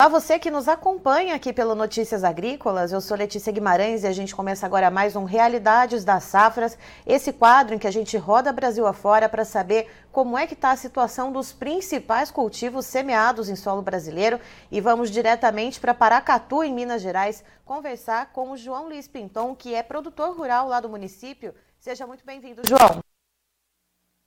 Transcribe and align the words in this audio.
Olá, 0.00 0.08
você 0.08 0.38
que 0.38 0.50
nos 0.50 0.66
acompanha 0.66 1.34
aqui 1.34 1.52
pelo 1.52 1.74
Notícias 1.74 2.24
Agrícolas. 2.24 2.90
Eu 2.90 3.02
sou 3.02 3.14
Letícia 3.14 3.52
Guimarães 3.52 4.02
e 4.02 4.06
a 4.06 4.12
gente 4.12 4.34
começa 4.34 4.64
agora 4.64 4.90
mais 4.90 5.14
um 5.14 5.24
Realidades 5.24 6.06
das 6.06 6.24
Safras, 6.24 6.78
esse 7.06 7.34
quadro 7.34 7.74
em 7.74 7.78
que 7.78 7.86
a 7.86 7.90
gente 7.90 8.16
roda 8.16 8.50
Brasil 8.50 8.86
afora 8.86 9.28
para 9.28 9.44
saber 9.44 9.90
como 10.10 10.38
é 10.38 10.46
que 10.46 10.54
está 10.54 10.70
a 10.70 10.76
situação 10.76 11.30
dos 11.30 11.52
principais 11.52 12.30
cultivos 12.30 12.86
semeados 12.86 13.50
em 13.50 13.56
solo 13.56 13.82
brasileiro. 13.82 14.40
E 14.72 14.80
vamos 14.80 15.10
diretamente 15.10 15.78
para 15.78 15.92
Paracatu, 15.92 16.64
em 16.64 16.72
Minas 16.72 17.02
Gerais, 17.02 17.44
conversar 17.66 18.32
com 18.32 18.52
o 18.52 18.56
João 18.56 18.88
Luiz 18.88 19.06
Pinton, 19.06 19.54
que 19.54 19.74
é 19.74 19.82
produtor 19.82 20.34
rural 20.34 20.66
lá 20.66 20.80
do 20.80 20.88
município. 20.88 21.54
Seja 21.78 22.06
muito 22.06 22.24
bem-vindo, 22.24 22.62
João. 22.66 23.00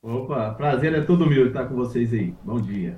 Opa, 0.00 0.54
prazer 0.54 0.94
é 0.94 1.00
todo 1.00 1.28
meu 1.28 1.48
estar 1.48 1.66
com 1.66 1.74
vocês 1.74 2.12
aí. 2.12 2.32
Bom 2.44 2.60
dia. 2.60 2.96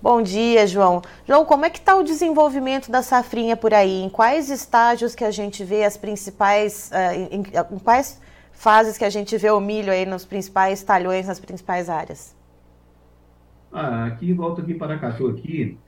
Bom 0.00 0.20
dia, 0.20 0.66
João. 0.66 1.00
João, 1.26 1.44
como 1.44 1.64
é 1.64 1.70
que 1.70 1.78
está 1.78 1.96
o 1.96 2.02
desenvolvimento 2.02 2.90
da 2.90 3.00
safrinha 3.00 3.56
por 3.56 3.72
aí? 3.72 4.02
Em 4.02 4.10
quais 4.10 4.50
estágios 4.50 5.14
que 5.14 5.24
a 5.24 5.30
gente 5.30 5.64
vê 5.64 5.84
as 5.84 5.96
principais, 5.96 6.90
uh, 6.92 7.34
em, 7.34 7.38
em, 7.40 7.78
quais 7.78 8.20
fases 8.52 8.98
que 8.98 9.04
a 9.04 9.10
gente 9.10 9.36
vê 9.38 9.50
o 9.50 9.58
milho 9.58 9.90
aí 9.90 10.04
nos 10.04 10.24
principais 10.24 10.82
talhões, 10.82 11.26
nas 11.26 11.40
principais 11.40 11.88
áreas? 11.88 12.36
Ah, 13.72 14.04
aqui, 14.04 14.32
volta 14.34 14.60
aqui 14.60 14.74
para 14.74 14.98
Paracatu, 14.98 15.28
aqui, 15.28 15.78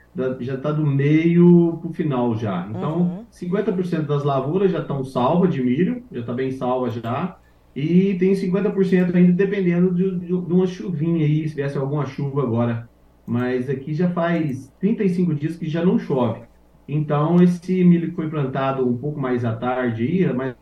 já 0.40 0.54
está 0.54 0.72
do 0.72 0.86
meio 0.86 1.78
para 1.80 1.90
o 1.90 1.92
final 1.92 2.34
já. 2.34 2.66
Então, 2.70 2.98
uhum. 2.98 3.24
50% 3.30 4.06
das 4.06 4.24
lavouras 4.24 4.72
já 4.72 4.80
estão 4.80 5.04
salvas 5.04 5.52
de 5.52 5.62
milho, 5.62 6.02
já 6.10 6.20
está 6.20 6.32
bem 6.32 6.50
salva 6.50 6.90
já. 6.90 7.36
E 7.76 8.14
tem 8.18 8.32
50% 8.32 9.14
ainda 9.14 9.32
dependendo 9.32 9.94
de, 9.94 10.18
de, 10.18 10.26
de 10.26 10.32
uma 10.32 10.66
chuvinha 10.66 11.24
aí, 11.24 11.46
se 11.46 11.54
viesse 11.54 11.76
alguma 11.76 12.06
chuva 12.06 12.42
agora 12.42 12.88
mas 13.28 13.68
aqui 13.68 13.92
já 13.92 14.08
faz 14.10 14.72
35 14.80 15.34
dias 15.34 15.54
que 15.54 15.68
já 15.68 15.84
não 15.84 15.98
chove. 15.98 16.40
Então, 16.88 17.36
esse 17.42 17.84
milho 17.84 18.08
que 18.08 18.16
foi 18.16 18.30
plantado 18.30 18.88
um 18.88 18.96
pouco 18.96 19.20
mais 19.20 19.44
à 19.44 19.54
tarde, 19.54 20.26
mais 20.34 20.54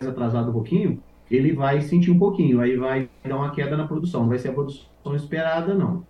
atrasado 0.00 0.50
um 0.50 0.52
pouquinho, 0.52 1.02
ele 1.28 1.52
vai 1.52 1.80
sentir 1.80 2.12
um 2.12 2.18
pouquinho, 2.18 2.60
aí 2.60 2.76
vai 2.76 3.08
dar 3.24 3.36
uma 3.36 3.50
queda 3.50 3.76
na 3.76 3.88
produção, 3.88 4.20
não 4.20 4.28
vai 4.28 4.38
ser 4.38 4.50
a 4.50 4.52
produção 4.52 5.16
esperada, 5.16 5.74
não. 5.74 6.06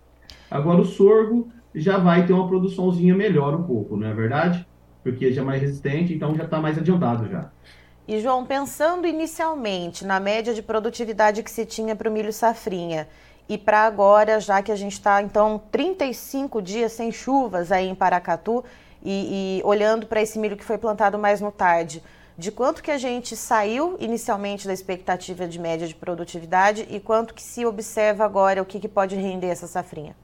Agora, 0.51 0.81
o 0.81 0.85
sorgo 0.85 1.51
já 1.73 1.97
vai 1.97 2.27
ter 2.27 2.33
uma 2.33 2.47
produçãozinha 2.47 3.15
melhor 3.15 3.55
um 3.55 3.63
pouco, 3.63 3.97
não 3.97 4.07
é 4.07 4.13
verdade? 4.13 4.67
Porque 5.01 5.31
já 5.31 5.41
é 5.41 5.45
mais 5.45 5.61
resistente, 5.61 6.13
então 6.13 6.35
já 6.35 6.43
está 6.43 6.61
mais 6.61 6.77
adiantado 6.77 7.27
já. 7.27 7.49
E, 8.07 8.19
João, 8.19 8.45
pensando 8.45 9.07
inicialmente 9.07 10.05
na 10.05 10.19
média 10.19 10.53
de 10.53 10.61
produtividade 10.61 11.41
que 11.41 11.49
se 11.49 11.65
tinha 11.65 11.95
para 11.95 12.09
o 12.09 12.13
milho 12.13 12.31
safrinha, 12.31 13.07
e 13.47 13.57
para 13.57 13.81
agora, 13.81 14.39
já 14.39 14.61
que 14.61 14.71
a 14.71 14.75
gente 14.75 14.93
está, 14.93 15.21
então, 15.21 15.61
35 15.71 16.61
dias 16.61 16.93
sem 16.93 17.11
chuvas 17.11 17.71
aí 17.71 17.87
em 17.87 17.95
Paracatu 17.95 18.63
e, 19.03 19.59
e 19.59 19.63
olhando 19.65 20.07
para 20.07 20.21
esse 20.21 20.39
milho 20.39 20.55
que 20.55 20.63
foi 20.63 20.77
plantado 20.77 21.19
mais 21.19 21.41
no 21.41 21.51
tarde, 21.51 22.01
de 22.37 22.51
quanto 22.51 22.81
que 22.81 22.89
a 22.89 22.97
gente 22.97 23.35
saiu 23.35 23.95
inicialmente 23.99 24.65
da 24.65 24.73
expectativa 24.73 25.45
de 25.45 25.59
média 25.59 25.87
de 25.87 25.93
produtividade 25.93 26.87
e 26.89 26.99
quanto 26.99 27.33
que 27.33 27.43
se 27.43 27.65
observa 27.65 28.23
agora 28.23 28.61
o 28.61 28.65
que, 28.65 28.79
que 28.79 28.87
pode 28.87 29.15
render 29.15 29.47
essa 29.47 29.67
safrinha? 29.67 30.15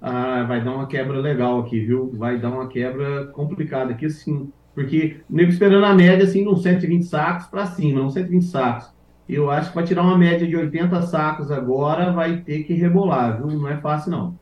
Ah, 0.00 0.44
vai 0.44 0.62
dar 0.62 0.70
uma 0.70 0.86
quebra 0.86 1.18
legal 1.18 1.58
aqui, 1.58 1.80
viu? 1.80 2.10
Vai 2.14 2.38
dar 2.38 2.50
uma 2.50 2.68
quebra 2.68 3.26
complicada 3.26 3.92
aqui, 3.92 4.08
sim. 4.08 4.52
Porque 4.72 5.20
nego 5.28 5.50
esperando 5.50 5.84
a 5.84 5.92
média, 5.92 6.24
assim, 6.24 6.44
de 6.44 6.48
uns 6.48 6.62
120 6.62 7.04
sacos 7.04 7.46
para 7.48 7.66
cima, 7.66 8.00
uns 8.00 8.14
120 8.14 8.44
sacos 8.44 8.97
eu 9.28 9.50
acho 9.50 9.68
que 9.68 9.74
para 9.74 9.86
tirar 9.86 10.02
uma 10.02 10.16
média 10.16 10.46
de 10.46 10.56
80 10.56 11.02
sacos 11.02 11.50
agora 11.50 12.12
vai 12.12 12.38
ter 12.38 12.62
que 12.64 12.72
rebolar, 12.72 13.36
viu? 13.36 13.46
Não 13.46 13.68
é 13.68 13.76
fácil 13.76 14.10
não. 14.10 14.38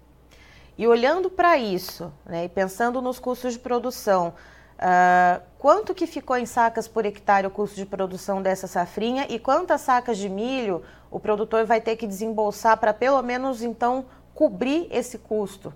E 0.78 0.86
olhando 0.86 1.28
para 1.28 1.58
isso, 1.58 2.12
né, 2.24 2.44
e 2.44 2.48
pensando 2.48 3.00
nos 3.00 3.18
custos 3.18 3.54
de 3.54 3.58
produção, 3.58 4.34
uh, 4.78 5.42
quanto 5.58 5.94
que 5.94 6.06
ficou 6.06 6.36
em 6.36 6.46
sacas 6.46 6.86
por 6.86 7.04
hectare 7.04 7.46
o 7.46 7.50
custo 7.50 7.76
de 7.76 7.86
produção 7.86 8.42
dessa 8.42 8.66
safrinha 8.66 9.26
e 9.28 9.38
quantas 9.38 9.80
sacas 9.80 10.18
de 10.18 10.28
milho 10.28 10.82
o 11.10 11.18
produtor 11.18 11.64
vai 11.64 11.80
ter 11.80 11.96
que 11.96 12.06
desembolsar 12.06 12.78
para 12.78 12.92
pelo 12.92 13.22
menos 13.22 13.62
então 13.62 14.04
cobrir 14.34 14.86
esse 14.90 15.18
custo? 15.18 15.72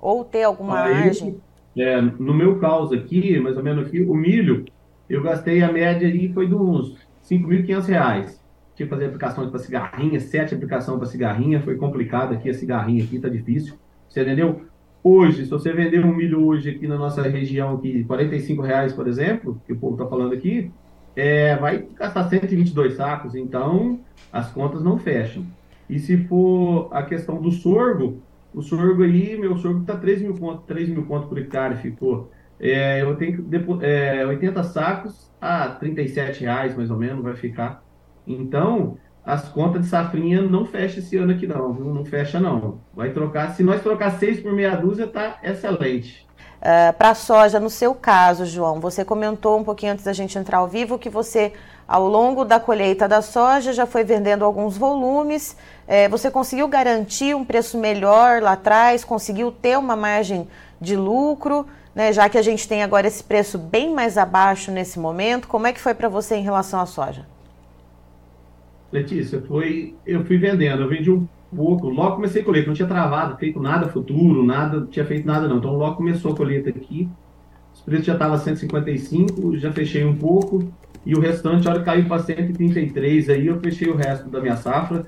Ou 0.00 0.24
ter 0.24 0.44
alguma 0.44 0.82
Aí, 0.82 0.94
margem? 0.94 1.40
É, 1.76 2.00
no 2.00 2.32
meu 2.32 2.58
caso 2.58 2.94
aqui, 2.94 3.38
mais 3.38 3.56
ou 3.56 3.62
menos 3.62 3.86
aqui, 3.86 4.00
o 4.00 4.14
milho, 4.14 4.64
eu 5.10 5.22
gastei 5.22 5.62
a 5.62 5.70
média 5.70 6.08
ali 6.08 6.32
foi 6.32 6.48
de 6.48 6.54
uns 6.54 6.96
5.500 7.28 7.86
reais. 7.86 8.46
Tive 8.74 8.88
que 8.88 8.94
fazer 8.94 9.06
aplicações 9.06 9.50
para 9.50 9.58
cigarrinha, 9.58 10.20
sete 10.20 10.54
aplicações 10.54 10.98
para 10.98 11.06
cigarrinha, 11.06 11.60
foi 11.60 11.76
complicado 11.76 12.34
aqui, 12.34 12.50
a 12.50 12.54
cigarrinha 12.54 13.02
aqui 13.02 13.18
tá 13.18 13.28
difícil. 13.28 13.74
Você 14.08 14.22
entendeu? 14.22 14.66
Hoje, 15.02 15.44
se 15.44 15.50
você 15.50 15.72
vender 15.72 16.04
um 16.04 16.14
milho 16.14 16.44
hoje 16.44 16.70
aqui 16.70 16.86
na 16.86 16.98
nossa 16.98 17.22
região, 17.22 17.74
aqui, 17.76 18.04
45 18.04 18.62
reais, 18.62 18.92
por 18.92 19.06
exemplo, 19.08 19.60
que 19.66 19.72
o 19.72 19.76
povo 19.78 19.94
está 19.94 20.06
falando 20.06 20.34
aqui, 20.34 20.70
é, 21.14 21.56
vai 21.56 21.86
gastar 21.96 22.28
122 22.28 22.94
sacos, 22.94 23.34
então 23.34 24.00
as 24.32 24.50
contas 24.50 24.82
não 24.82 24.98
fecham. 24.98 25.46
E 25.88 25.98
se 25.98 26.16
for 26.24 26.88
a 26.92 27.02
questão 27.02 27.40
do 27.40 27.50
sorgo, 27.50 28.20
o 28.52 28.60
sorgo 28.60 29.02
aí, 29.02 29.38
meu 29.38 29.56
sorgo 29.56 29.80
está 29.80 29.96
3 29.96 30.22
mil 30.22 30.34
pontos, 30.34 30.66
3 30.66 30.88
mil 30.88 31.06
pontos 31.06 31.28
por 31.28 31.38
hectare 31.38 31.76
ficou. 31.76 32.30
É, 32.58 33.02
eu 33.02 33.14
tenho 33.16 33.46
é, 33.82 34.24
80 34.26 34.62
sacos 34.64 35.30
a 35.40 35.68
37 35.68 36.40
reais 36.42 36.74
mais 36.76 36.90
ou 36.90 36.96
menos 36.96 37.22
vai 37.22 37.36
ficar. 37.36 37.82
Então, 38.26 38.96
as 39.24 39.48
contas 39.48 39.82
de 39.82 39.88
safrinha 39.88 40.40
não 40.40 40.64
fecha 40.64 41.00
esse 41.00 41.16
ano 41.16 41.32
aqui 41.32 41.46
não, 41.46 41.72
viu? 41.72 41.92
Não 41.92 42.04
fecha 42.04 42.38
não. 42.38 42.80
Vai 42.94 43.10
trocar, 43.10 43.50
se 43.54 43.62
nós 43.62 43.82
trocar 43.82 44.12
seis 44.18 44.40
por 44.40 44.52
meia 44.52 44.76
dúzia, 44.76 45.06
tá 45.06 45.38
excelente. 45.42 46.26
Uh, 46.56 46.92
Para 46.96 47.10
a 47.10 47.14
soja, 47.14 47.60
no 47.60 47.68
seu 47.68 47.94
caso, 47.94 48.46
João, 48.46 48.80
você 48.80 49.04
comentou 49.04 49.58
um 49.58 49.64
pouquinho 49.64 49.92
antes 49.92 50.04
da 50.04 50.12
gente 50.12 50.38
entrar 50.38 50.58
ao 50.58 50.68
vivo 50.68 50.98
que 50.98 51.10
você, 51.10 51.52
ao 51.86 52.08
longo 52.08 52.44
da 52.44 52.58
colheita 52.58 53.06
da 53.06 53.20
soja, 53.20 53.72
já 53.72 53.84
foi 53.84 54.04
vendendo 54.04 54.44
alguns 54.44 54.76
volumes. 54.76 55.56
É, 55.86 56.08
você 56.08 56.30
conseguiu 56.30 56.66
garantir 56.66 57.34
um 57.34 57.44
preço 57.44 57.76
melhor 57.78 58.40
lá 58.40 58.52
atrás? 58.52 59.04
Conseguiu 59.04 59.52
ter 59.52 59.76
uma 59.76 59.94
margem 59.94 60.48
de 60.80 60.96
lucro? 60.96 61.66
Né, 61.96 62.12
já 62.12 62.28
que 62.28 62.36
a 62.36 62.42
gente 62.42 62.68
tem 62.68 62.82
agora 62.82 63.06
esse 63.06 63.24
preço 63.24 63.58
bem 63.58 63.94
mais 63.94 64.18
abaixo 64.18 64.70
nesse 64.70 64.98
momento, 64.98 65.48
como 65.48 65.66
é 65.66 65.72
que 65.72 65.80
foi 65.80 65.94
para 65.94 66.10
você 66.10 66.36
em 66.36 66.42
relação 66.42 66.78
à 66.78 66.84
soja? 66.84 67.24
Letícia, 68.92 69.40
foi, 69.48 69.94
eu 70.06 70.22
fui 70.26 70.36
vendendo, 70.36 70.82
eu 70.82 70.88
vendi 70.90 71.10
um 71.10 71.26
pouco, 71.54 71.88
logo 71.88 72.16
comecei 72.16 72.42
a 72.42 72.44
colheita, 72.44 72.68
não 72.68 72.74
tinha 72.74 72.86
travado, 72.86 73.38
feito 73.38 73.58
nada 73.58 73.88
futuro, 73.88 74.44
nada, 74.44 74.86
tinha 74.90 75.06
feito 75.06 75.26
nada 75.26 75.48
não, 75.48 75.56
então 75.56 75.74
logo 75.74 75.96
começou 75.96 76.32
a 76.32 76.36
colheita 76.36 76.68
aqui, 76.68 77.08
os 77.72 77.80
preços 77.80 78.04
já 78.04 78.12
estavam 78.12 78.36
155, 78.36 79.56
já 79.56 79.72
fechei 79.72 80.04
um 80.04 80.14
pouco, 80.14 80.70
e 81.04 81.14
o 81.14 81.20
restante, 81.20 81.66
a 81.66 81.70
hora 81.70 81.78
que 81.78 81.86
caiu 81.86 82.04
para 82.04 82.22
133, 82.22 83.30
aí 83.30 83.46
eu 83.46 83.58
fechei 83.58 83.88
o 83.88 83.96
resto 83.96 84.28
da 84.28 84.38
minha 84.38 84.56
safra, 84.56 85.06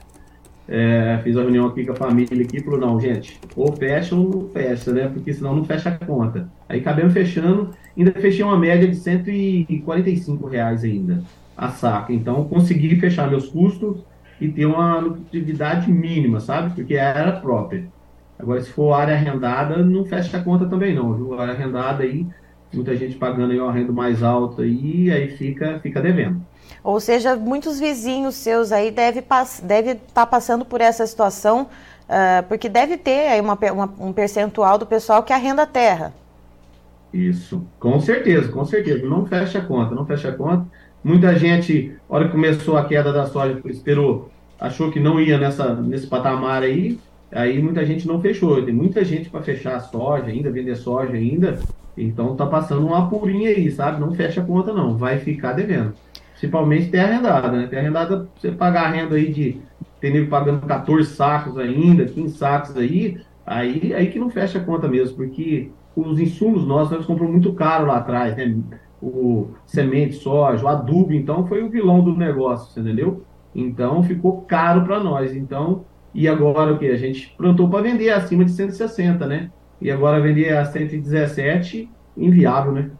é, 0.69 1.19
fiz 1.25 1.37
a 1.37 1.41
reunião 1.41 1.67
aqui 1.67 1.87
com 1.87 1.93
a 1.93 1.97
família 1.97 2.45
aqui 2.45 2.61
falou, 2.61 2.79
não, 2.79 3.01
gente, 3.01 3.41
ou 3.57 3.73
fecha 3.73 4.15
ou 4.15 4.29
não 4.29 4.49
fecha, 4.51 4.93
né? 4.93 5.09
Porque 5.09 5.33
senão 5.33 5.57
não 5.57 5.65
fecha 5.65 5.89
a 5.89 6.05
conta. 6.05 6.49
Aí 6.69 6.81
acabamos 6.81 7.15
fechando, 7.15 7.71
ainda 7.97 8.13
fechei 8.13 8.45
uma 8.45 8.59
média 8.59 8.87
de 8.87 8.97
145 8.97 10.47
reais 10.47 10.85
ainda 10.85 11.23
a 11.57 11.71
saca. 11.71 12.13
Então 12.13 12.45
consegui 12.45 12.97
fechar 13.01 13.31
meus 13.31 13.49
custos 13.49 14.05
e 14.41 14.49
ter 14.49 14.67
uma 14.67 14.99
lucratividade 14.99 15.91
mínima, 15.91 16.39
sabe? 16.39 16.75
Porque 16.75 16.95
era 16.95 17.33
própria. 17.33 17.87
Agora, 18.39 18.61
se 18.61 18.71
for 18.71 18.93
área 18.93 19.15
arrendada, 19.15 19.83
não 19.83 20.05
fecha 20.05 20.37
a 20.37 20.43
conta 20.43 20.67
também 20.67 20.95
não, 20.95 21.15
viu? 21.15 21.41
Área 21.41 21.55
arrendada 21.55 22.05
aí, 22.05 22.27
muita 22.73 22.97
gente 22.97 23.17
pagando 23.17 23.53
aí 23.53 23.61
um 23.61 23.69
arrendo 23.69 23.93
mais 23.93 24.23
alto 24.23 24.63
aí, 24.63 25.11
aí 25.11 25.37
fica, 25.37 25.79
fica 25.81 26.01
devendo. 26.01 26.41
Ou 26.83 27.01
seja, 27.01 27.37
muitos 27.37 27.81
vizinhos 27.81 28.35
seus 28.35 28.73
aí 28.73 28.91
devem 28.91 29.23
deve 29.63 29.91
estar 29.93 30.03
tá 30.15 30.27
passando 30.27 30.65
por 30.65 30.81
essa 30.81 31.07
situação, 31.07 31.63
uh, 31.63 32.43
porque 32.49 32.69
deve 32.69 32.97
ter 32.97 33.29
aí 33.29 33.41
uma, 33.41 33.59
uma, 33.73 33.95
um 33.99 34.13
percentual 34.13 34.79
do 34.79 34.87
pessoal 34.87 35.23
que 35.23 35.33
arrenda 35.33 35.63
a 35.63 35.67
terra. 35.67 36.13
Isso, 37.13 37.65
com 37.79 37.99
certeza, 38.01 38.49
com 38.53 38.65
certeza. 38.65 39.07
Não 39.07 39.27
fecha 39.27 39.59
a 39.59 39.65
conta, 39.65 39.95
não 39.95 40.05
fecha 40.05 40.29
a 40.29 40.33
conta. 40.33 40.67
Muita 41.03 41.35
gente, 41.37 41.97
hora 42.09 42.27
que 42.27 42.33
começou 42.33 42.77
a 42.77 42.85
queda 42.85 43.13
da 43.13 43.27
soja, 43.27 43.61
esperou, 43.67 44.31
achou 44.61 44.91
que 44.91 45.01
não 45.01 45.21
ia 45.21 45.39
nessa, 45.39 45.75
nesse 45.75 46.07
patamar 46.07 46.63
aí, 46.63 46.99
aí 47.33 47.63
muita 47.63 47.85
gente 47.85 48.07
não 48.07 48.21
fechou. 48.21 48.63
Tem 48.63 48.75
muita 48.75 49.05
gente 49.05 49.31
para 49.31 49.43
fechar 49.43 49.77
a 49.77 49.81
soja 49.81 50.27
ainda, 50.27 50.51
vender 50.51 50.77
soja 50.77 51.13
ainda. 51.13 51.59
Então 51.97 52.37
tá 52.37 52.47
passando 52.47 52.87
uma 52.87 53.07
apurinha 53.07 53.51
aí, 53.51 53.71
sabe? 53.71 54.01
Não 54.01 54.15
fecha 54.15 54.41
a 54.41 54.45
conta 54.45 54.73
não, 54.73 54.97
vai 54.97 55.19
ficar 55.19 55.53
devendo. 55.53 55.95
Principalmente 56.31 56.91
terra 56.91 57.09
arrendada, 57.09 57.51
né? 57.51 57.67
Terra 57.67 57.83
arrendada, 57.83 58.29
você 58.37 58.53
pagar 58.53 58.87
a 58.87 58.91
renda 58.91 59.17
aí 59.17 59.33
de. 59.33 59.61
Tem 60.01 60.13
nego 60.13 60.31
pagando 60.31 60.65
14 60.65 61.11
sacos 61.11 61.59
ainda, 61.59 62.05
15 62.05 62.37
sacos 62.37 62.77
aí, 62.77 63.21
aí, 63.45 63.93
aí 63.93 64.07
que 64.07 64.19
não 64.21 64.31
fecha 64.31 64.59
a 64.59 64.65
conta 64.65 64.87
mesmo, 64.87 65.17
porque 65.17 65.73
os 65.97 66.21
insumos 66.21 66.65
nossos 66.65 66.97
nós 66.97 67.05
compramos 67.05 67.33
muito 67.33 67.53
caro 67.53 67.87
lá 67.87 67.97
atrás, 67.97 68.37
né? 68.37 68.57
O 69.03 69.49
semente, 69.67 70.15
soja, 70.15 70.65
o 70.65 70.69
adubo, 70.69 71.13
então 71.13 71.45
foi 71.47 71.65
o 71.65 71.69
vilão 71.69 72.01
do 72.03 72.17
negócio, 72.17 72.81
entendeu? 72.81 73.25
Então 73.53 74.03
ficou 74.05 74.43
caro 74.43 74.85
para 74.85 75.01
nós. 75.01 75.35
Então, 75.35 75.85
e 76.15 76.27
agora 76.29 76.73
o 76.73 76.79
que? 76.79 76.91
A 76.91 76.97
gente 76.97 77.35
plantou 77.37 77.69
para 77.69 77.83
vender 77.83 78.11
acima 78.11 78.45
de 78.45 78.53
160, 78.53 79.27
né? 79.27 79.51
e 79.81 79.91
agora 79.91 80.21
vender 80.21 80.57
a 80.57 80.65
117, 80.65 81.89
inviável, 82.17 82.73
né? 82.73 82.91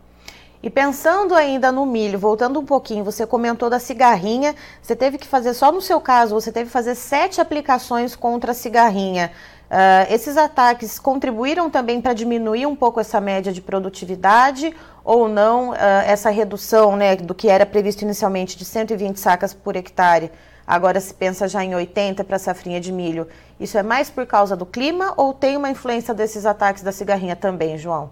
E 0.61 0.69
pensando 0.69 1.35
ainda 1.35 1.71
no 1.71 1.87
milho, 1.87 2.19
voltando 2.19 2.59
um 2.59 2.65
pouquinho, 2.65 3.05
você 3.05 3.25
comentou 3.25 3.71
da 3.71 3.79
cigarrinha, 3.79 4.57
você 4.83 4.97
teve 4.97 5.17
que 5.17 5.27
fazer, 5.27 5.55
só 5.55 5.71
no 5.71 5.81
seu 5.81 6.01
caso, 6.01 6.35
você 6.35 6.51
teve 6.51 6.67
que 6.67 6.73
fazer 6.73 6.97
sete 6.97 7.41
aplicações 7.41 8.17
contra 8.17 8.51
a 8.51 8.55
cigarrinha. 8.55 9.31
Uh, 9.71 10.13
esses 10.13 10.37
ataques 10.37 10.99
contribuíram 10.99 11.71
também 11.71 12.01
para 12.01 12.13
diminuir 12.13 12.67
um 12.67 12.75
pouco 12.75 12.99
essa 12.99 13.21
média 13.21 13.53
de 13.53 13.61
produtividade 13.61 14.75
ou 15.05 15.29
não, 15.29 15.71
uh, 15.71 15.75
essa 16.07 16.31
redução 16.31 16.97
né, 16.97 17.15
do 17.15 17.35
que 17.35 17.49
era 17.49 17.65
previsto 17.65 18.03
inicialmente 18.03 18.57
de 18.57 18.65
120 18.65 19.17
sacas 19.17 19.55
por 19.55 19.77
hectare, 19.77 20.33
agora 20.69 21.01
se 21.01 21.15
pensa 21.15 21.49
já 21.49 21.65
em 21.65 21.75
80 21.75 22.23
para 22.23 22.37
a 22.37 22.39
safrinha 22.39 22.79
de 22.79 22.93
milho. 22.93 23.27
Isso 23.59 23.79
é 23.79 23.83
mais 23.83 24.11
por 24.11 24.27
causa 24.27 24.55
do 24.55 24.67
clima 24.67 25.15
ou 25.17 25.33
tem 25.33 25.57
uma 25.57 25.71
influência 25.71 26.13
desses 26.13 26.45
ataques 26.45 26.83
da 26.83 26.93
cigarrinha 26.93 27.35
também, 27.35 27.79
João? 27.79 28.11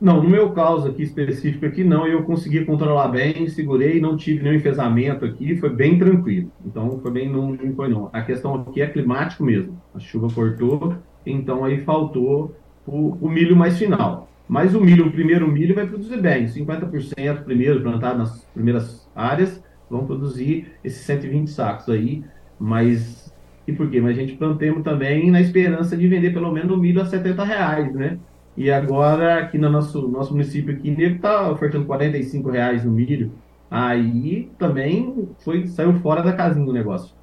Não, 0.00 0.20
no 0.20 0.28
meu 0.28 0.50
caso 0.50 0.88
aqui 0.88 1.04
específico 1.04 1.64
aqui 1.64 1.84
não, 1.84 2.08
eu 2.08 2.24
consegui 2.24 2.64
controlar 2.64 3.06
bem, 3.06 3.48
segurei, 3.48 4.00
não 4.00 4.16
tive 4.16 4.42
nenhum 4.42 4.56
enfesamento 4.56 5.24
aqui, 5.24 5.56
foi 5.56 5.70
bem 5.70 5.96
tranquilo. 5.96 6.50
Então 6.66 6.98
foi 6.98 7.12
bem, 7.12 7.30
não, 7.30 7.52
não 7.52 7.72
foi 7.72 7.88
não. 7.88 8.10
A 8.12 8.20
questão 8.20 8.56
aqui 8.56 8.82
é 8.82 8.88
climático 8.88 9.44
mesmo. 9.44 9.80
A 9.94 10.00
chuva 10.00 10.26
cortou, 10.34 10.96
então 11.24 11.64
aí 11.64 11.78
faltou 11.82 12.52
o, 12.84 13.16
o 13.20 13.28
milho 13.28 13.54
mais 13.54 13.78
final. 13.78 14.28
Mas 14.48 14.74
o 14.74 14.80
milho, 14.80 15.06
o 15.06 15.12
primeiro 15.12 15.46
milho 15.46 15.72
vai 15.72 15.86
produzir 15.86 16.20
bem, 16.20 16.46
50% 16.46 17.44
primeiro 17.44 17.80
plantado 17.80 18.18
nas 18.18 18.44
primeiras 18.52 19.08
áreas, 19.14 19.62
vão 19.92 20.06
produzir 20.06 20.72
esses 20.82 21.04
120 21.04 21.48
sacos 21.50 21.88
aí, 21.88 22.24
mas 22.58 23.32
e 23.66 23.72
por 23.72 23.88
quê? 23.90 24.00
Mas 24.00 24.16
a 24.16 24.20
gente 24.20 24.34
plantemos 24.34 24.82
também 24.82 25.30
na 25.30 25.40
esperança 25.40 25.96
de 25.96 26.08
vender 26.08 26.32
pelo 26.32 26.50
menos 26.50 26.72
o 26.72 26.76
milho 26.76 27.00
a 27.00 27.04
70 27.04 27.44
reais, 27.44 27.94
né? 27.94 28.18
E 28.56 28.70
agora, 28.70 29.38
aqui 29.38 29.56
no 29.56 29.70
nosso, 29.70 30.08
nosso 30.08 30.32
município 30.32 30.74
aqui, 30.74 30.90
nego 30.90 31.20
tá 31.20 31.50
ofertando 31.50 31.86
45 31.86 32.50
reais 32.50 32.84
no 32.84 32.90
milho. 32.90 33.32
Aí 33.70 34.50
também 34.58 35.28
foi, 35.38 35.66
saiu 35.66 35.94
fora 36.00 36.22
da 36.22 36.32
casinha 36.32 36.68
o 36.68 36.72
negócio. 36.72 37.14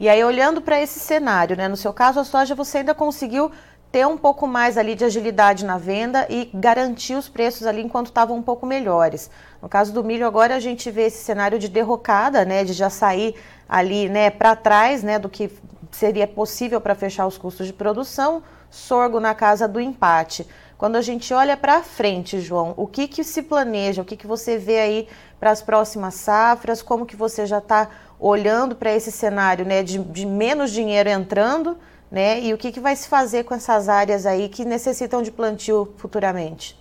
E 0.00 0.08
aí, 0.08 0.24
olhando 0.24 0.60
para 0.60 0.80
esse 0.80 0.98
cenário, 0.98 1.56
né? 1.56 1.68
No 1.68 1.76
seu 1.76 1.92
caso, 1.92 2.18
a 2.18 2.24
soja 2.24 2.54
você 2.54 2.78
ainda 2.78 2.94
conseguiu 2.94 3.50
ter 3.94 4.08
um 4.08 4.18
pouco 4.18 4.44
mais 4.48 4.76
ali 4.76 4.96
de 4.96 5.04
agilidade 5.04 5.64
na 5.64 5.78
venda 5.78 6.26
e 6.28 6.50
garantir 6.52 7.14
os 7.14 7.28
preços 7.28 7.64
ali 7.64 7.80
enquanto 7.80 8.06
estavam 8.06 8.36
um 8.36 8.42
pouco 8.42 8.66
melhores. 8.66 9.30
No 9.62 9.68
caso 9.68 9.92
do 9.92 10.02
milho, 10.02 10.26
agora 10.26 10.56
a 10.56 10.58
gente 10.58 10.90
vê 10.90 11.02
esse 11.02 11.22
cenário 11.22 11.60
de 11.60 11.68
derrocada, 11.68 12.44
né? 12.44 12.64
De 12.64 12.72
já 12.72 12.90
sair 12.90 13.36
ali, 13.68 14.08
né, 14.08 14.30
para 14.30 14.56
trás, 14.56 15.04
né, 15.04 15.16
do 15.16 15.28
que 15.28 15.48
seria 15.92 16.26
possível 16.26 16.80
para 16.80 16.96
fechar 16.96 17.24
os 17.24 17.38
custos 17.38 17.68
de 17.68 17.72
produção. 17.72 18.42
Sorgo 18.68 19.20
na 19.20 19.32
casa 19.32 19.68
do 19.68 19.80
empate. 19.80 20.44
Quando 20.76 20.96
a 20.96 21.00
gente 21.00 21.32
olha 21.32 21.56
para 21.56 21.80
frente, 21.80 22.40
João, 22.40 22.74
o 22.76 22.88
que, 22.88 23.06
que 23.06 23.22
se 23.22 23.42
planeja, 23.42 24.02
o 24.02 24.04
que, 24.04 24.16
que 24.16 24.26
você 24.26 24.58
vê 24.58 24.80
aí 24.80 25.08
para 25.38 25.52
as 25.52 25.62
próximas 25.62 26.14
safras, 26.14 26.82
como 26.82 27.06
que 27.06 27.14
você 27.14 27.46
já 27.46 27.58
está 27.58 27.88
olhando 28.18 28.74
para 28.74 28.92
esse 28.92 29.12
cenário 29.12 29.64
né, 29.64 29.84
de, 29.84 29.98
de, 29.98 30.26
menos 30.26 30.72
dinheiro 30.72 31.08
entrando, 31.08 31.78
né? 32.14 32.40
E 32.40 32.54
o 32.54 32.56
que, 32.56 32.70
que 32.70 32.78
vai 32.78 32.94
se 32.94 33.08
fazer 33.08 33.42
com 33.42 33.54
essas 33.54 33.88
áreas 33.88 34.24
aí 34.24 34.48
que 34.48 34.64
necessitam 34.64 35.20
de 35.20 35.32
plantio 35.32 35.88
futuramente? 35.96 36.78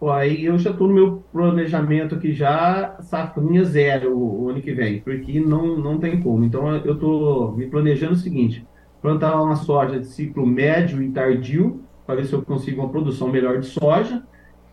Pô, 0.00 0.10
aí 0.10 0.46
eu 0.46 0.58
já 0.58 0.70
estou 0.70 0.88
no 0.88 0.94
meu 0.94 1.22
planejamento 1.30 2.14
aqui 2.14 2.32
já 2.32 2.96
safrinha 3.00 3.62
zero 3.64 4.16
o, 4.16 4.48
ano 4.48 4.62
que 4.62 4.72
vem, 4.72 5.00
porque 5.00 5.38
não, 5.38 5.76
não 5.76 5.98
tem 5.98 6.18
como. 6.22 6.44
Então 6.44 6.66
eu 6.76 6.94
estou 6.94 7.52
me 7.52 7.66
planejando 7.66 8.14
o 8.14 8.16
seguinte, 8.16 8.66
plantar 9.02 9.40
uma 9.40 9.54
soja 9.54 10.00
de 10.00 10.06
ciclo 10.06 10.46
médio 10.46 11.02
e 11.02 11.10
tardio, 11.10 11.82
para 12.06 12.14
ver 12.14 12.24
se 12.24 12.32
eu 12.32 12.40
consigo 12.40 12.80
uma 12.80 12.88
produção 12.88 13.28
melhor 13.28 13.60
de 13.60 13.66
soja 13.66 14.22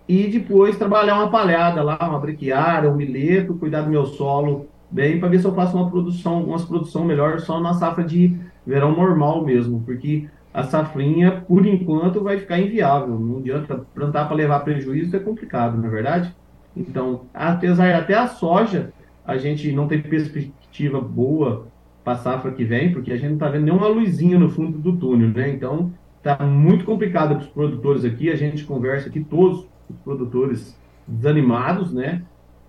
e 0.07 0.27
depois 0.27 0.77
trabalhar 0.77 1.15
uma 1.15 1.29
palhada 1.29 1.83
lá, 1.83 1.97
uma 2.01 2.19
brequiária, 2.19 2.89
um 2.89 2.95
mileto, 2.95 3.55
cuidar 3.55 3.81
do 3.81 3.89
meu 3.89 4.05
solo 4.05 4.67
bem 4.89 5.19
para 5.19 5.27
ver 5.27 5.39
se 5.39 5.45
eu 5.45 5.55
faço 5.55 5.75
uma 5.75 5.89
produção, 5.89 6.43
uma 6.43 6.59
produção 6.59 7.03
melhor 7.03 7.39
só 7.39 7.59
na 7.59 7.73
safra 7.73 8.03
de 8.03 8.39
verão 8.65 8.95
normal 8.95 9.43
mesmo, 9.45 9.81
porque 9.81 10.27
a 10.53 10.63
safrinha, 10.63 11.43
por 11.47 11.65
enquanto, 11.65 12.23
vai 12.23 12.39
ficar 12.39 12.59
inviável. 12.59 13.19
Não 13.19 13.39
adianta 13.39 13.85
plantar 13.93 14.25
para 14.25 14.35
levar 14.35 14.59
prejuízo, 14.59 15.15
é 15.15 15.19
complicado, 15.19 15.77
não 15.77 15.87
é 15.87 15.91
verdade? 15.91 16.35
Então, 16.75 17.21
apesar 17.33 17.93
até 17.95 18.15
a 18.15 18.27
soja, 18.27 18.91
a 19.25 19.37
gente 19.37 19.71
não 19.71 19.87
tem 19.87 20.01
perspectiva 20.01 20.99
boa 20.99 21.67
para 22.03 22.13
a 22.13 22.17
safra 22.17 22.51
que 22.51 22.63
vem, 22.63 22.91
porque 22.91 23.11
a 23.11 23.15
gente 23.15 23.29
não 23.29 23.35
está 23.35 23.49
vendo 23.49 23.65
nenhuma 23.65 23.87
luzinha 23.87 24.37
no 24.37 24.49
fundo 24.49 24.77
do 24.77 24.97
túnel, 24.97 25.29
né? 25.29 25.49
Então, 25.49 25.91
Está 26.23 26.41
muito 26.45 26.85
complicado 26.85 27.35
para 27.35 27.43
os 27.43 27.49
produtores 27.49 28.05
aqui. 28.05 28.29
A 28.29 28.35
gente 28.37 28.63
conversa 28.63 29.09
aqui, 29.09 29.21
todos 29.21 29.67
os 29.89 29.97
produtores 30.05 30.79
desanimados, 31.05 31.93
né? 31.93 32.21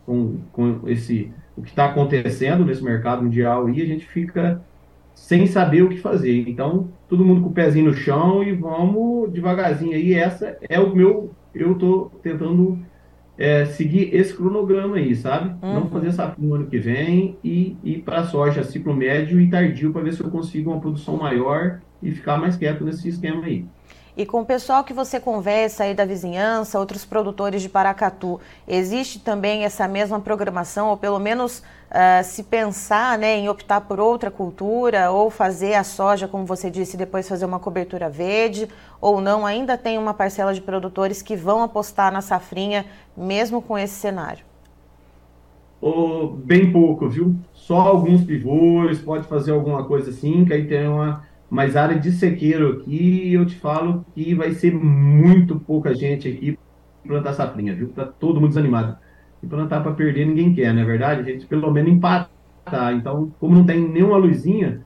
Com, 0.05 0.38
com 0.50 0.88
esse, 0.88 1.31
o 1.56 1.62
que 1.62 1.69
está 1.69 1.87
acontecendo 1.87 2.64
nesse 2.64 2.82
mercado 2.82 3.23
mundial 3.23 3.70
e 3.70 3.81
a 3.81 3.87
gente 3.87 4.05
fica 4.06 4.61
sem 5.14 5.46
saber 5.46 5.82
o 5.82 5.88
que 5.88 5.99
fazer. 5.99 6.49
Então, 6.49 6.88
todo 7.08 7.25
mundo 7.25 7.40
com 7.40 7.49
o 7.49 7.52
pezinho 7.52 7.87
no 7.87 7.94
chão 7.94 8.43
e 8.43 8.52
vamos 8.52 9.32
devagarzinho 9.32 9.94
aí. 9.94 10.14
Essa 10.14 10.56
é 10.69 10.78
o 10.78 10.94
meu. 10.94 11.31
Eu 11.55 11.72
estou 11.72 12.11
tentando 12.22 12.78
é, 13.38 13.64
seguir 13.64 14.14
esse 14.14 14.34
cronograma 14.34 14.96
aí, 14.96 15.14
sabe? 15.14 15.55
Uhum. 15.62 15.75
Não 15.75 15.88
fazer 15.88 16.08
essa 16.08 16.34
no 16.38 16.55
ano 16.55 16.66
que 16.66 16.78
vem 16.78 17.37
e 17.43 17.76
ir 17.82 18.02
para 18.02 18.20
a 18.20 18.25
soja 18.25 18.62
ciclo 18.62 18.94
médio 18.94 19.40
e 19.40 19.49
tardio 19.49 19.93
para 19.93 20.02
ver 20.02 20.12
se 20.12 20.20
eu 20.20 20.31
consigo 20.31 20.70
uma 20.70 20.81
produção 20.81 21.17
maior 21.17 21.81
e 22.02 22.10
ficar 22.10 22.38
mais 22.38 22.56
quieto 22.56 22.84
nesse 22.84 23.08
esquema 23.08 23.44
aí. 23.44 23.64
E 24.16 24.25
com 24.25 24.43
o 24.43 24.46
pessoal 24.46 24.84
que 24.84 24.93
você 24.93 25.19
conversa 25.19 25.82
aí 25.82 25.93
da 25.93 26.05
vizinhança, 26.05 26.78
outros 26.78 27.05
produtores 27.05 27.61
de 27.61 27.69
Paracatu, 27.69 28.40
existe 28.66 29.19
também 29.19 29.64
essa 29.64 29.88
mesma 29.88 30.20
programação, 30.20 30.90
ou 30.90 30.96
pelo 30.96 31.19
menos 31.19 31.58
uh, 31.58 32.22
se 32.22 32.44
pensar 32.44 33.19
né, 33.19 33.37
em 33.37 33.49
optar 33.49 33.81
por 33.81 33.99
outra 33.99 34.31
cultura, 34.31 35.11
ou 35.11 35.31
fazer 35.31 35.75
a 35.75 35.82
soja, 35.82 36.28
como 36.28 36.46
você 36.46 36.70
disse, 36.70 36.96
depois 36.96 37.28
fazer 37.28 37.44
uma 37.44 37.58
cobertura 37.58 38.08
verde, 38.08 38.69
ou 39.00 39.20
não? 39.20 39.44
Ainda 39.44 39.76
tem 39.76 39.99
uma 39.99 40.14
parcela 40.14 40.55
de 40.55 40.60
produtores 40.60 41.20
que 41.20 41.34
vão 41.34 41.60
apostar 41.60 42.12
na 42.12 42.20
safrinha, 42.20 42.87
mesmo 43.17 43.60
com 43.60 43.76
esse 43.76 43.94
cenário? 43.94 44.44
Oh, 45.81 46.28
bem 46.28 46.72
pouco, 46.72 47.08
viu? 47.08 47.34
Só 47.52 47.81
alguns 47.81 48.22
pivôs, 48.22 49.00
pode 49.00 49.26
fazer 49.26 49.50
alguma 49.50 49.84
coisa 49.84 50.10
assim, 50.10 50.44
que 50.44 50.52
aí 50.52 50.69
tem 50.69 50.86
uma 50.86 51.24
mas 51.51 51.77
área 51.77 51.98
de 51.98 52.13
sequeiro 52.13 52.79
aqui, 52.79 53.32
eu 53.32 53.44
te 53.46 53.56
falo 53.56 54.05
que 54.15 54.34
vai 54.34 54.53
ser 54.53 54.74
muito 54.74 55.60
pouca 55.60 55.94
gente 55.94 56.29
aqui 56.29 56.58
plantar 57.06 57.34
safrinha, 57.34 57.74
viu? 57.74 57.89
Tá 57.89 58.06
todo 58.06 58.41
mundo 58.41 58.48
desanimado. 58.48 58.96
E 59.43 59.46
plantar 59.46 59.82
para 59.82 59.93
perder 59.93 60.27
ninguém 60.27 60.55
quer, 60.55 60.72
não 60.72 60.82
é 60.82 60.84
verdade? 60.84 61.20
A 61.20 61.24
gente 61.24 61.46
pelo 61.46 61.70
menos 61.70 61.93
empatar. 61.93 62.94
Então, 62.94 63.32
como 63.39 63.55
não 63.55 63.65
tem 63.65 63.81
nenhuma 63.81 64.17
luzinha, 64.17 64.82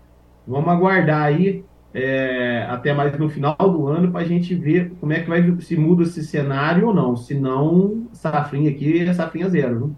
vamos 0.46 0.68
aguardar 0.68 1.22
aí 1.22 1.64
é, 1.94 2.66
até 2.68 2.92
mais 2.92 3.16
no 3.18 3.28
final 3.30 3.56
do 3.56 3.86
ano 3.86 4.10
para 4.10 4.20
a 4.22 4.24
gente 4.24 4.54
ver 4.54 4.92
como 5.00 5.12
é 5.12 5.20
que 5.20 5.28
vai 5.28 5.60
se 5.60 5.76
muda 5.76 6.02
esse 6.02 6.24
cenário 6.24 6.88
ou 6.88 6.94
não. 6.94 7.16
Se 7.16 7.34
não, 7.34 8.08
safrinha 8.12 8.70
aqui 8.70 9.00
é 9.00 9.14
safrinha 9.14 9.48
zero, 9.48 9.78
viu? 9.78 9.96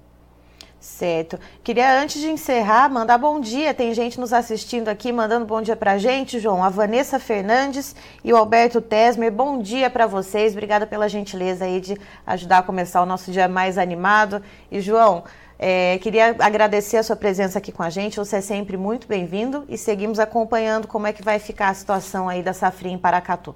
Certo. 0.81 1.39
Queria, 1.63 2.01
antes 2.01 2.23
de 2.23 2.31
encerrar, 2.31 2.89
mandar 2.89 3.19
bom 3.19 3.39
dia. 3.39 3.75
Tem 3.75 3.93
gente 3.93 4.19
nos 4.19 4.33
assistindo 4.33 4.89
aqui, 4.89 5.13
mandando 5.13 5.45
bom 5.45 5.61
dia 5.61 5.77
pra 5.77 5.99
gente, 5.99 6.41
João. 6.41 6.65
A 6.65 6.71
Vanessa 6.71 7.19
Fernandes 7.19 7.95
e 8.25 8.33
o 8.33 8.37
Alberto 8.37 8.81
Tesmer. 8.81 9.31
Bom 9.31 9.61
dia 9.61 9.91
para 9.91 10.07
vocês. 10.07 10.53
Obrigada 10.53 10.87
pela 10.87 11.07
gentileza 11.07 11.67
aí 11.67 11.83
de 11.83 11.99
ajudar 12.27 12.59
a 12.59 12.63
começar 12.63 13.03
o 13.03 13.07
nosso 13.07 13.31
dia 13.31 13.47
mais 13.47 13.77
animado. 13.77 14.43
E, 14.73 14.81
João, 14.81 15.25
é, 15.59 15.99
queria 15.99 16.35
agradecer 16.39 16.97
a 16.97 17.03
sua 17.03 17.15
presença 17.15 17.59
aqui 17.59 17.71
com 17.71 17.83
a 17.83 17.91
gente. 17.91 18.17
Você 18.17 18.37
é 18.37 18.41
sempre 18.41 18.79
muito 18.79 19.07
bem-vindo 19.07 19.67
e 19.69 19.77
seguimos 19.77 20.19
acompanhando 20.19 20.89
como 20.89 21.07
é 21.07 21.13
que 21.13 21.23
vai 21.23 21.39
ficar 21.39 21.69
a 21.69 21.75
situação 21.75 22.27
aí 22.27 22.43
da 22.43 22.55
safrinha 22.55 22.95
em 22.95 22.99
Paracatu. 22.99 23.55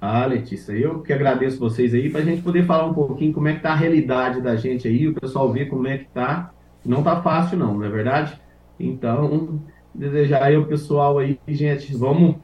Ah, 0.00 0.24
Letícia, 0.24 0.72
eu 0.72 1.00
que 1.00 1.12
agradeço 1.12 1.58
vocês 1.58 1.92
aí 1.92 2.08
para 2.08 2.20
a 2.20 2.24
gente 2.24 2.40
poder 2.40 2.64
falar 2.64 2.86
um 2.86 2.94
pouquinho 2.94 3.34
como 3.34 3.48
é 3.48 3.52
que 3.52 3.58
está 3.58 3.72
a 3.72 3.76
realidade 3.76 4.40
da 4.40 4.56
gente 4.56 4.88
aí, 4.88 5.06
o 5.06 5.14
pessoal 5.14 5.52
ver 5.52 5.66
como 5.66 5.86
é 5.86 5.98
que 5.98 6.04
está. 6.04 6.50
Não 6.84 7.00
está 7.00 7.20
fácil 7.20 7.58
não, 7.58 7.74
não 7.74 7.84
é 7.84 7.90
verdade? 7.90 8.40
Então, 8.78 9.60
desejar 9.94 10.42
aí 10.42 10.56
o 10.56 10.64
pessoal 10.64 11.18
aí, 11.18 11.38
gente, 11.46 11.94
vamos 11.94 12.36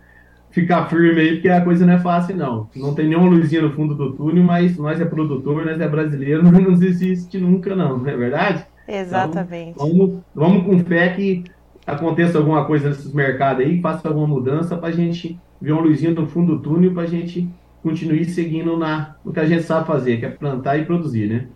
ficar 0.51 0.87
firme 0.91 1.19
aí, 1.19 1.33
porque 1.35 1.49
a 1.49 1.65
coisa 1.65 1.87
não 1.87 1.95
é 1.95 1.99
fácil 1.99 2.37
não. 2.37 2.69
Não 2.77 2.95
tem 2.95 3.09
nenhuma 3.09 3.31
luzinha 3.31 3.63
no 3.63 3.73
fundo 3.73 3.95
do 3.95 4.13
túnel, 4.13 4.45
mas 4.45 4.77
nós 4.77 5.01
é 5.01 5.07
produtor, 5.07 5.65
nós 5.65 5.81
é 5.81 5.89
brasileiro, 5.89 6.43
não 6.53 6.75
desiste 6.75 7.39
nunca 7.39 7.75
não, 7.75 7.97
não 7.97 8.09
é 8.09 8.17
verdade? 8.17 8.67
Exatamente. 8.87 9.71
Então, 9.71 9.89
vamos, 9.89 10.21
vamos 10.35 10.65
com 10.65 10.79
fé 10.85 11.09
que 11.09 11.45
aconteça 11.87 12.38
alguma 12.38 12.64
coisa 12.64 12.88
nesses 12.88 13.12
mercados 13.12 13.64
aí, 13.64 13.81
faça 13.81 14.09
alguma 14.09 14.26
mudança 14.26 14.76
para 14.76 14.88
a 14.88 14.93
gente 14.93 15.40
ver 15.61 15.73
uma 15.73 15.83
luzinha 15.83 16.12
no 16.12 16.26
fundo 16.26 16.57
do 16.57 16.62
túnel 16.62 16.93
para 16.93 17.05
a 17.05 17.07
gente 17.07 17.49
continuar 17.83 18.25
seguindo 18.25 18.76
na, 18.76 19.16
no 19.25 19.33
que 19.33 19.40
a 19.40 19.47
gente 19.47 19.62
sabe 19.62 19.87
fazer, 19.87 20.19
que 20.19 20.26
é 20.26 20.31
plantar 20.31 20.76
e 20.76 20.85
produzir, 20.85 21.28
né? 21.28 21.49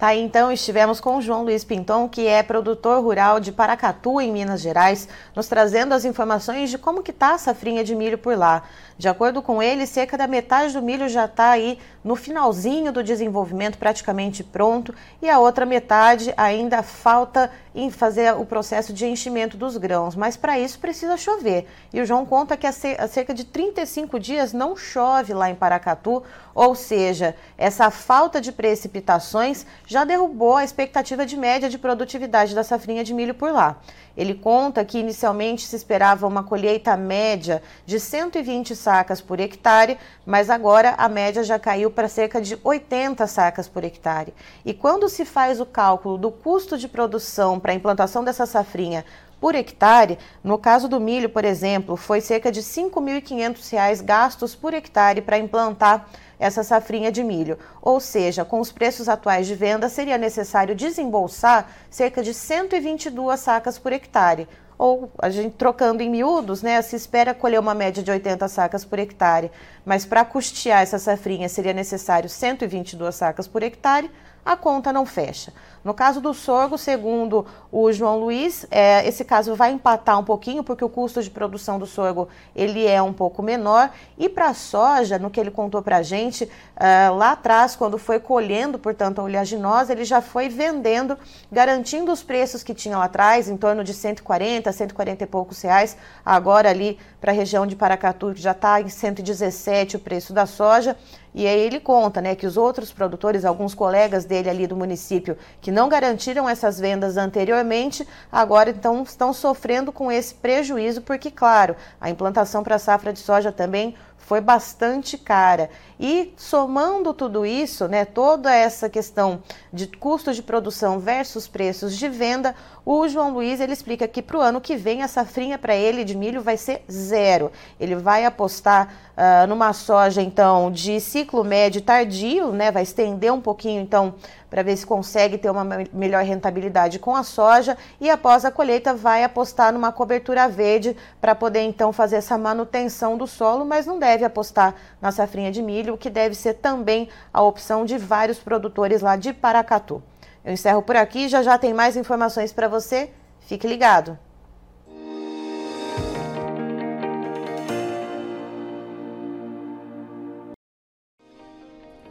Tá, 0.00 0.14
então 0.14 0.50
estivemos 0.50 0.98
com 0.98 1.20
João 1.20 1.42
Luiz 1.42 1.62
Pinton, 1.62 2.08
que 2.08 2.26
é 2.26 2.42
produtor 2.42 3.04
rural 3.04 3.38
de 3.38 3.52
Paracatu, 3.52 4.18
em 4.18 4.32
Minas 4.32 4.62
Gerais, 4.62 5.06
nos 5.36 5.46
trazendo 5.46 5.92
as 5.92 6.06
informações 6.06 6.70
de 6.70 6.78
como 6.78 7.02
que 7.02 7.10
está 7.10 7.34
a 7.34 7.38
safrinha 7.38 7.84
de 7.84 7.94
milho 7.94 8.16
por 8.16 8.34
lá. 8.34 8.62
De 8.96 9.08
acordo 9.08 9.42
com 9.42 9.62
ele, 9.62 9.86
cerca 9.86 10.16
da 10.16 10.26
metade 10.26 10.72
do 10.72 10.80
milho 10.80 11.06
já 11.06 11.26
está 11.26 11.50
aí 11.50 11.78
no 12.02 12.16
finalzinho 12.16 12.90
do 12.90 13.02
desenvolvimento, 13.02 13.76
praticamente 13.76 14.42
pronto, 14.42 14.94
e 15.20 15.28
a 15.28 15.38
outra 15.38 15.66
metade 15.66 16.32
ainda 16.34 16.82
falta 16.82 17.50
em 17.74 17.90
fazer 17.90 18.34
o 18.34 18.44
processo 18.44 18.92
de 18.92 19.06
enchimento 19.06 19.56
dos 19.56 19.76
grãos, 19.76 20.16
mas 20.16 20.36
para 20.36 20.58
isso 20.58 20.78
precisa 20.78 21.16
chover. 21.16 21.66
E 21.92 22.00
o 22.00 22.06
João 22.06 22.26
conta 22.26 22.56
que 22.56 22.66
há 22.66 22.72
cerca 22.72 23.32
de 23.32 23.44
35 23.44 24.18
dias 24.18 24.52
não 24.52 24.76
chove 24.76 25.32
lá 25.32 25.48
em 25.48 25.54
Paracatu, 25.54 26.22
ou 26.54 26.74
seja, 26.74 27.34
essa 27.56 27.90
falta 27.90 28.40
de 28.40 28.50
precipitações 28.50 29.64
já 29.90 30.04
derrubou 30.04 30.54
a 30.54 30.62
expectativa 30.62 31.26
de 31.26 31.36
média 31.36 31.68
de 31.68 31.76
produtividade 31.76 32.54
da 32.54 32.62
safrinha 32.62 33.02
de 33.02 33.12
milho 33.12 33.34
por 33.34 33.50
lá. 33.50 33.76
Ele 34.16 34.34
conta 34.34 34.84
que 34.84 35.00
inicialmente 35.00 35.66
se 35.66 35.74
esperava 35.74 36.28
uma 36.28 36.44
colheita 36.44 36.96
média 36.96 37.60
de 37.84 37.98
120 37.98 38.76
sacas 38.76 39.20
por 39.20 39.40
hectare, 39.40 39.98
mas 40.24 40.48
agora 40.48 40.94
a 40.96 41.08
média 41.08 41.42
já 41.42 41.58
caiu 41.58 41.90
para 41.90 42.06
cerca 42.06 42.40
de 42.40 42.56
80 42.62 43.26
sacas 43.26 43.66
por 43.66 43.82
hectare. 43.82 44.32
E 44.64 44.72
quando 44.72 45.08
se 45.08 45.24
faz 45.24 45.60
o 45.60 45.66
cálculo 45.66 46.16
do 46.16 46.30
custo 46.30 46.78
de 46.78 46.86
produção 46.86 47.58
para 47.58 47.72
a 47.72 47.74
implantação 47.74 48.22
dessa 48.22 48.46
safrinha 48.46 49.04
por 49.40 49.56
hectare, 49.56 50.20
no 50.44 50.56
caso 50.56 50.86
do 50.86 51.00
milho, 51.00 51.30
por 51.30 51.44
exemplo, 51.44 51.96
foi 51.96 52.20
cerca 52.20 52.52
de 52.52 52.60
R$ 52.60 52.66
5.500 52.66 54.04
gastos 54.04 54.54
por 54.54 54.72
hectare 54.72 55.20
para 55.20 55.36
implantar 55.36 56.08
essa 56.40 56.64
safrinha 56.64 57.12
de 57.12 57.22
milho. 57.22 57.58
Ou 57.82 58.00
seja, 58.00 58.44
com 58.44 58.58
os 58.58 58.72
preços 58.72 59.08
atuais 59.08 59.46
de 59.46 59.54
venda, 59.54 59.88
seria 59.88 60.16
necessário 60.18 60.74
desembolsar 60.74 61.68
cerca 61.90 62.22
de 62.22 62.32
122 62.34 63.38
sacas 63.38 63.78
por 63.78 63.92
hectare. 63.92 64.48
Ou 64.78 65.12
a 65.18 65.28
gente 65.28 65.54
trocando 65.56 66.02
em 66.02 66.08
miúdos, 66.08 66.62
né, 66.62 66.80
se 66.80 66.96
espera 66.96 67.34
colher 67.34 67.60
uma 67.60 67.74
média 67.74 68.02
de 68.02 68.10
80 68.10 68.48
sacas 68.48 68.82
por 68.82 68.98
hectare, 68.98 69.50
mas 69.84 70.06
para 70.06 70.24
custear 70.24 70.80
essa 70.80 70.98
safrinha 70.98 71.50
seria 71.50 71.74
necessário 71.74 72.30
122 72.30 73.14
sacas 73.14 73.46
por 73.46 73.62
hectare, 73.62 74.10
a 74.44 74.56
conta 74.56 74.92
não 74.92 75.04
fecha. 75.04 75.52
No 75.82 75.94
caso 75.94 76.20
do 76.20 76.34
sorgo, 76.34 76.76
segundo 76.76 77.46
o 77.72 77.90
João 77.90 78.18
Luiz, 78.18 78.66
é, 78.70 79.06
esse 79.08 79.24
caso 79.24 79.54
vai 79.54 79.72
empatar 79.72 80.18
um 80.18 80.24
pouquinho, 80.24 80.62
porque 80.62 80.84
o 80.84 80.90
custo 80.90 81.22
de 81.22 81.30
produção 81.30 81.78
do 81.78 81.86
sorgo 81.86 82.28
ele 82.54 82.86
é 82.86 83.00
um 83.00 83.14
pouco 83.14 83.42
menor. 83.42 83.90
E 84.18 84.28
para 84.28 84.48
a 84.48 84.54
soja, 84.54 85.18
no 85.18 85.30
que 85.30 85.40
ele 85.40 85.50
contou 85.50 85.80
para 85.80 85.96
a 85.96 86.02
gente, 86.02 86.44
uh, 86.44 87.14
lá 87.14 87.32
atrás, 87.32 87.76
quando 87.76 87.96
foi 87.96 88.20
colhendo, 88.20 88.78
portanto, 88.78 89.20
a 89.20 89.24
oleaginosa, 89.24 89.92
ele 89.92 90.04
já 90.04 90.20
foi 90.20 90.50
vendendo, 90.50 91.16
garantindo 91.50 92.12
os 92.12 92.22
preços 92.22 92.62
que 92.62 92.74
tinha 92.74 92.98
lá 92.98 93.04
atrás, 93.04 93.48
em 93.48 93.56
torno 93.56 93.82
de 93.82 93.94
140, 93.94 94.70
140 94.70 95.24
e 95.24 95.26
poucos 95.26 95.62
reais. 95.62 95.96
Agora 96.22 96.68
ali 96.68 96.98
para 97.20 97.32
a 97.32 97.34
região 97.34 97.66
de 97.66 97.74
Paracatu, 97.74 98.34
que 98.34 98.40
já 98.42 98.52
está 98.52 98.82
em 98.82 98.88
117 98.88 99.96
o 99.96 99.98
preço 99.98 100.34
da 100.34 100.44
soja. 100.44 100.94
E 101.34 101.46
aí 101.46 101.60
ele 101.60 101.78
conta 101.78 102.20
né, 102.20 102.34
que 102.34 102.46
os 102.46 102.56
outros 102.56 102.92
produtores, 102.92 103.44
alguns 103.44 103.74
colegas 103.74 104.24
dele 104.24 104.50
ali 104.50 104.66
do 104.66 104.76
município, 104.76 105.36
que 105.60 105.70
não 105.70 105.88
garantiram 105.88 106.48
essas 106.48 106.80
vendas 106.80 107.16
anteriormente, 107.16 108.06
agora 108.32 108.70
então 108.70 109.02
estão 109.02 109.32
sofrendo 109.32 109.92
com 109.92 110.10
esse 110.10 110.34
prejuízo, 110.34 111.02
porque, 111.02 111.30
claro, 111.30 111.76
a 112.00 112.10
implantação 112.10 112.62
para 112.62 112.76
a 112.76 112.80
safra 112.80 113.12
de 113.12 113.20
soja 113.20 113.52
também 113.52 113.94
foi 114.20 114.40
bastante 114.40 115.18
cara. 115.18 115.70
E 115.98 116.32
somando 116.36 117.12
tudo 117.12 117.44
isso, 117.44 117.88
né, 117.88 118.04
toda 118.04 118.54
essa 118.54 118.88
questão 118.88 119.42
de 119.72 119.86
custo 119.86 120.32
de 120.32 120.42
produção 120.42 120.98
versus 120.98 121.48
preços 121.48 121.96
de 121.96 122.08
venda, 122.08 122.54
o 122.86 123.06
João 123.08 123.32
Luiz 123.32 123.60
ele 123.60 123.72
explica 123.72 124.08
que 124.08 124.22
para 124.22 124.38
o 124.38 124.40
ano 124.40 124.60
que 124.60 124.76
vem 124.76 125.02
a 125.02 125.08
safrinha 125.08 125.58
para 125.58 125.74
ele 125.74 126.04
de 126.04 126.16
milho 126.16 126.42
vai 126.42 126.56
ser 126.56 126.84
zero. 126.90 127.50
Ele 127.78 127.96
vai 127.96 128.24
apostar 128.24 128.94
uh, 129.16 129.46
numa 129.46 129.72
soja 129.72 130.22
então 130.22 130.70
de 130.70 131.00
ciclo 131.00 131.44
médio 131.44 131.82
tardio, 131.82 132.52
né, 132.52 132.70
vai 132.70 132.82
estender 132.82 133.32
um 133.32 133.40
pouquinho 133.40 133.82
então 133.82 134.14
para 134.50 134.64
ver 134.64 134.76
se 134.76 134.84
consegue 134.84 135.38
ter 135.38 135.48
uma 135.48 135.64
melhor 135.92 136.24
rentabilidade 136.24 136.98
com 136.98 137.14
a 137.14 137.22
soja 137.22 137.78
e 138.00 138.10
após 138.10 138.44
a 138.44 138.50
colheita 138.50 138.92
vai 138.92 139.22
apostar 139.22 139.72
numa 139.72 139.92
cobertura 139.92 140.48
verde 140.48 140.96
para 141.20 141.34
poder 141.34 141.60
então 141.60 141.92
fazer 141.92 142.16
essa 142.16 142.36
manutenção 142.36 143.16
do 143.16 143.26
solo, 143.26 143.64
mas 143.64 143.86
não 143.86 143.98
deve 143.98 144.24
apostar 144.24 144.74
na 145.00 145.12
safrinha 145.12 145.52
de 145.52 145.62
milho, 145.62 145.96
que 145.96 146.10
deve 146.10 146.34
ser 146.34 146.54
também 146.54 147.08
a 147.32 147.40
opção 147.40 147.84
de 147.84 147.96
vários 147.96 148.38
produtores 148.38 149.00
lá 149.00 149.14
de 149.14 149.32
Paracatu. 149.32 150.02
Eu 150.44 150.52
encerro 150.52 150.82
por 150.82 150.96
aqui, 150.96 151.28
já 151.28 151.42
já 151.42 151.56
tem 151.56 151.72
mais 151.72 151.96
informações 151.96 152.52
para 152.52 152.66
você. 152.66 153.10
Fique 153.40 153.68
ligado. 153.68 154.18